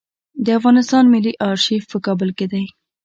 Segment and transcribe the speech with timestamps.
[0.45, 2.65] د افغانستان ملي آرشیف په کابل کې دی